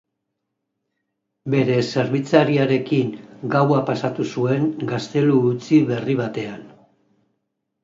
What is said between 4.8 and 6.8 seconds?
gaztelu utzi berri batean.